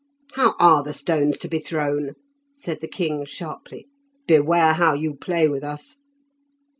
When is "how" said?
0.33-0.55, 4.73-4.93